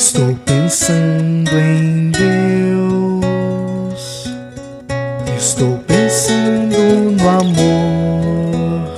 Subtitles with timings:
[0.00, 2.24] Estou pensando em Deus.
[5.36, 6.78] Estou pensando
[7.20, 8.88] no amor.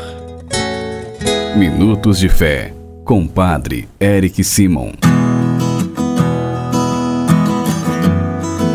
[1.56, 2.72] Minutos de Fé,
[3.04, 4.92] com Padre Eric Simon.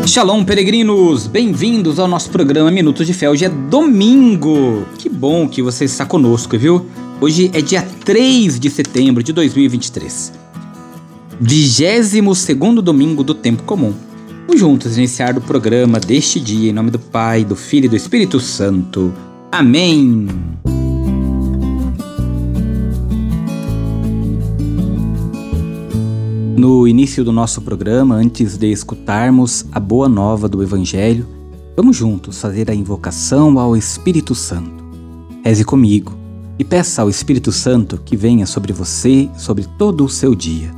[0.04, 1.26] Shalom, peregrinos!
[1.26, 3.30] Bem-vindos ao nosso programa Minutos de Fé.
[3.30, 4.84] Hoje é domingo!
[4.98, 6.84] Que bom que você está conosco, viu?
[7.22, 10.37] Hoje é dia 3 de setembro de 2023.
[11.40, 13.94] 22 domingo do Tempo Comum.
[14.44, 17.94] Vamos juntos iniciar o programa deste dia em nome do Pai, do Filho e do
[17.94, 19.14] Espírito Santo.
[19.52, 20.26] Amém!
[26.56, 31.24] No início do nosso programa, antes de escutarmos a boa nova do Evangelho,
[31.76, 34.84] vamos juntos fazer a invocação ao Espírito Santo.
[35.44, 36.18] Reze comigo
[36.58, 40.77] e peça ao Espírito Santo que venha sobre você, sobre todo o seu dia.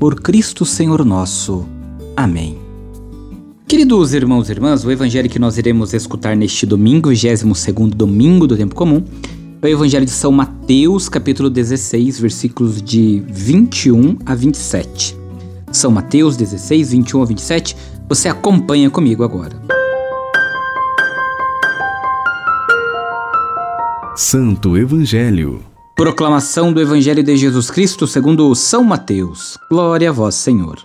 [0.00, 1.66] Por Cristo Senhor nosso.
[2.16, 2.58] Amém.
[3.68, 7.42] Queridos irmãos e irmãs, o evangelho que nós iremos escutar neste domingo, 22
[7.94, 9.04] domingo do tempo comum,
[9.60, 15.14] é o evangelho de São Mateus, capítulo 16, versículos de 21 a 27.
[15.70, 17.76] São Mateus 16, 21 a 27.
[18.08, 19.54] Você acompanha comigo agora.
[24.16, 25.69] Santo Evangelho.
[26.00, 29.58] Proclamação do Evangelho de Jesus Cristo segundo São Mateus.
[29.70, 30.78] Glória a vós, Senhor.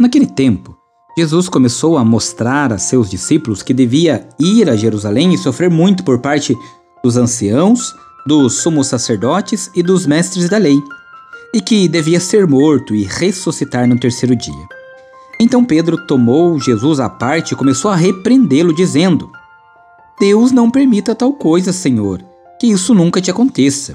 [0.00, 0.74] Naquele tempo,
[1.18, 6.02] Jesus começou a mostrar a seus discípulos que devia ir a Jerusalém e sofrer muito
[6.02, 6.56] por parte
[7.02, 7.94] dos anciãos,
[8.26, 10.82] dos sumos sacerdotes e dos mestres da lei
[11.52, 14.66] e que devia ser morto e ressuscitar no terceiro dia.
[15.38, 19.30] Então Pedro tomou Jesus à parte e começou a repreendê-lo, dizendo:
[20.18, 22.24] Deus não permita tal coisa, Senhor,
[22.58, 23.94] que isso nunca te aconteça.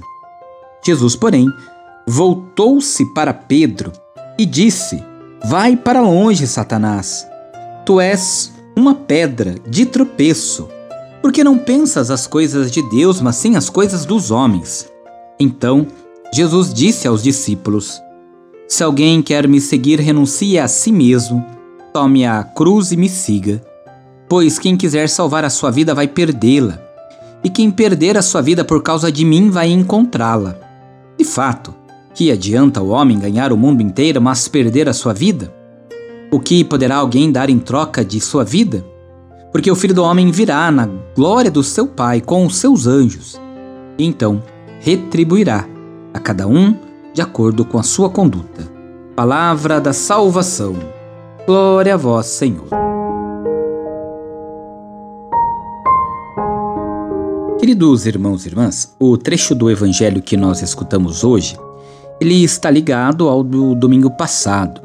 [0.86, 1.48] Jesus, porém,
[2.08, 3.92] voltou-se para Pedro
[4.38, 5.04] e disse:
[5.46, 7.28] Vai para longe, Satanás.
[7.86, 10.70] Tu és uma pedra de tropeço,
[11.22, 14.90] porque não pensas as coisas de Deus, mas sim as coisas dos homens.
[15.40, 15.88] Então
[16.34, 18.02] Jesus disse aos discípulos:
[18.68, 21.46] Se alguém quer me seguir, renuncie a si mesmo,
[21.92, 23.62] tome a cruz e me siga.
[24.28, 26.80] Pois quem quiser salvar a sua vida vai perdê-la,
[27.44, 30.69] e quem perder a sua vida por causa de mim vai encontrá-la.
[31.20, 31.76] De fato,
[32.16, 35.54] que adianta o homem ganhar o mundo inteiro, mas perder a sua vida?
[36.32, 38.86] O que poderá alguém dar em troca de sua vida?
[39.52, 43.38] Porque o filho do homem virá na glória do seu Pai com os seus anjos,
[43.98, 44.42] e então
[44.80, 45.68] retribuirá
[46.14, 46.74] a cada um
[47.14, 48.72] de acordo com a sua conduta.
[49.14, 50.78] Palavra da salvação.
[51.46, 52.89] Glória a vós, Senhor.
[57.60, 61.58] Queridos irmãos e irmãs, o trecho do evangelho que nós escutamos hoje,
[62.22, 64.80] ele está ligado ao do domingo passado.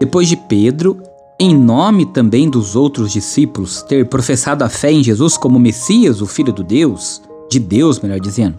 [0.00, 1.00] Depois de Pedro,
[1.38, 6.26] em nome também dos outros discípulos, ter professado a fé em Jesus como Messias, o
[6.26, 8.58] Filho do Deus, de Deus, melhor dizendo,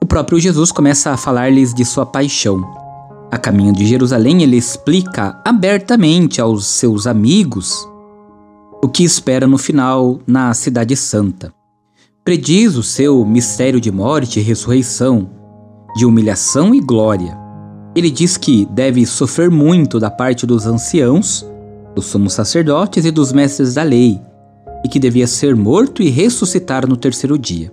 [0.00, 2.68] o próprio Jesus começa a falar-lhes de sua paixão.
[3.30, 7.88] A caminho de Jerusalém, ele explica abertamente aos seus amigos
[8.82, 11.54] o que espera no final na Cidade Santa.
[12.24, 15.28] Prediz o seu mistério de morte e ressurreição,
[15.96, 17.36] de humilhação e glória.
[17.94, 21.46] Ele diz que deve sofrer muito da parte dos anciãos,
[21.94, 24.20] dos sumos sacerdotes e dos mestres da lei,
[24.84, 27.72] e que devia ser morto e ressuscitar no terceiro dia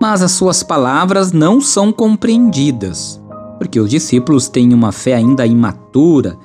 [0.00, 3.20] mas as suas palavras não são compreendidas,
[3.58, 6.36] porque os discípulos têm uma fé ainda imatura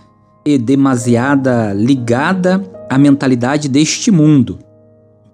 [0.46, 4.59] e demasiada ligada à mentalidade deste mundo.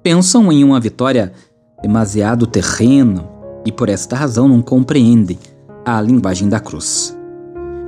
[0.02, 1.34] Pensam em uma vitória
[1.82, 3.28] demasiado terrena
[3.66, 5.38] e por esta razão não compreendem
[5.86, 7.18] a linguagem da cruz.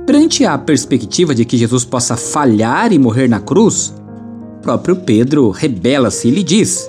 [0.06, 3.94] Perante a perspectiva de que Jesus possa falhar e morrer na cruz,
[4.62, 6.88] próprio Pedro rebela-se e lhe diz: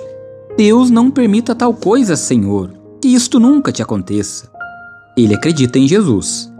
[0.56, 4.48] Deus não permita tal coisa, Senhor que isto nunca te aconteça.
[5.16, 6.52] Ele acredita em Jesus.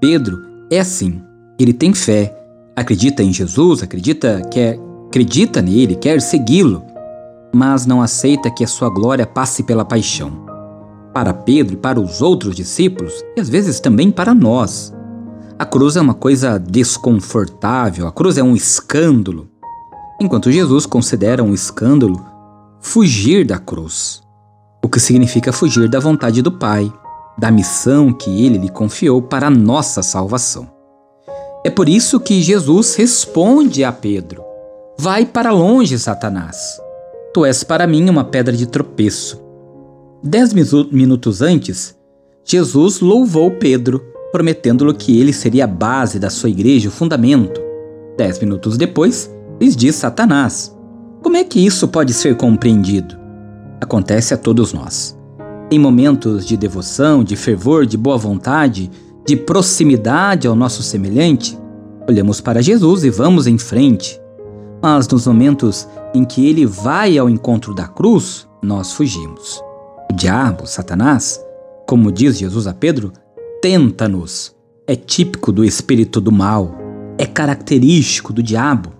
[0.00, 0.38] Pedro
[0.70, 1.20] é assim.
[1.58, 2.34] Ele tem fé,
[2.76, 4.78] acredita em Jesus, acredita que
[5.08, 6.84] acredita nele, quer segui-lo,
[7.54, 10.46] mas não aceita que a sua glória passe pela paixão.
[11.14, 14.92] Para Pedro e para os outros discípulos, e às vezes também para nós,
[15.60, 19.48] A cruz é uma coisa desconfortável, a cruz é um escândalo.
[20.20, 22.24] Enquanto Jesus considera um escândalo
[22.80, 24.22] fugir da cruz,
[24.84, 26.92] o que significa fugir da vontade do Pai,
[27.36, 30.70] da missão que ele lhe confiou para a nossa salvação.
[31.64, 34.44] É por isso que Jesus responde a Pedro:
[34.96, 36.80] Vai para longe, Satanás.
[37.38, 39.40] Tu és para mim uma pedra de tropeço.
[40.20, 41.96] Dez minutos antes,
[42.44, 44.02] Jesus louvou Pedro,
[44.32, 47.60] prometendo-lhe que ele seria a base da sua igreja, o fundamento.
[48.16, 50.76] Dez minutos depois, lhes diz Satanás:
[51.22, 53.16] Como é que isso pode ser compreendido?
[53.80, 55.16] Acontece a todos nós.
[55.70, 58.90] Em momentos de devoção, de fervor, de boa vontade,
[59.24, 61.56] de proximidade ao nosso semelhante,
[62.08, 64.20] olhamos para Jesus e vamos em frente.
[64.82, 69.62] Mas nos momentos em que ele vai ao encontro da cruz, nós fugimos.
[70.10, 71.44] O diabo, Satanás,
[71.86, 73.12] como diz Jesus a Pedro,
[73.60, 74.54] tenta-nos.
[74.86, 76.74] É típico do espírito do mal,
[77.18, 78.98] é característico do diabo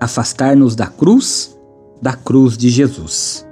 [0.00, 1.54] afastar-nos da cruz,
[2.00, 3.46] da cruz de Jesus.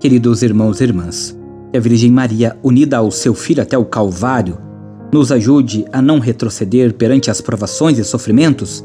[0.00, 1.38] Queridos irmãos e irmãs,
[1.70, 4.58] que a Virgem Maria, unida ao seu filho até o Calvário,
[5.12, 8.84] nos ajude a não retroceder perante as provações e sofrimentos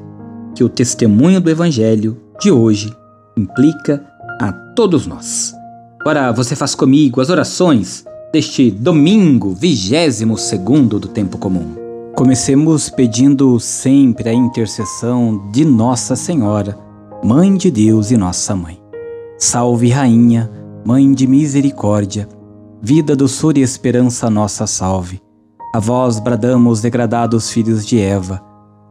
[0.53, 2.93] que o testemunho do Evangelho de hoje
[3.37, 4.03] implica
[4.39, 5.53] a todos nós.
[5.99, 11.75] Agora você faz comigo as orações deste domingo, vigésimo segundo do tempo comum.
[12.15, 16.77] Comecemos pedindo sempre a intercessão de Nossa Senhora,
[17.23, 18.79] Mãe de Deus e Nossa Mãe.
[19.37, 20.49] Salve, Rainha,
[20.85, 22.27] Mãe de Misericórdia,
[22.81, 25.21] vida, doçura e esperança nossa salve.
[25.73, 28.41] A vós bradamos, degradados filhos de Eva,